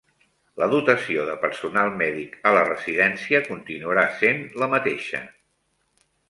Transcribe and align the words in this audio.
La 0.59 0.67
dotació 0.69 1.25
de 1.27 1.35
personal 1.43 1.91
mèdic 1.99 2.33
a 2.51 2.53
la 2.55 2.63
residència 2.71 3.43
continuarà 3.51 4.07
sent 4.23 4.43
la 4.63 4.71
mateixa 4.73 5.23